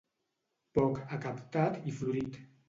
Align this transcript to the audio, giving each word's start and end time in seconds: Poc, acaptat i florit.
Poc, 0.77 0.97
acaptat 1.17 1.79
i 1.85 1.95
florit. 2.01 2.43